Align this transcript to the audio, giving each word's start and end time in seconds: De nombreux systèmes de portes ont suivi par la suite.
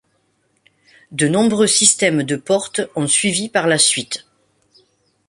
De 1.11 1.27
nombreux 1.27 1.67
systèmes 1.67 2.23
de 2.23 2.35
portes 2.35 2.81
ont 2.95 3.05
suivi 3.05 3.49
par 3.49 3.67
la 3.67 3.77
suite. 3.77 4.25